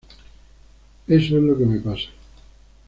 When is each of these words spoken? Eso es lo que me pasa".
Eso 1.07 1.35
es 1.37 1.43
lo 1.43 1.55
que 1.55 1.63
me 1.63 1.79
pasa". 1.79 2.07